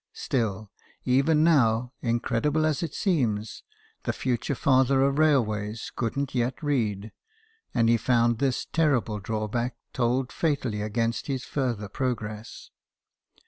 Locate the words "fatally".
10.31-10.81